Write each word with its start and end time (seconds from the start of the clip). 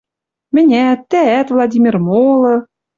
Мӹнят, 0.53 0.99
тӓӓт, 1.11 1.47
Владимир, 1.55 1.95
молы— 2.05 2.55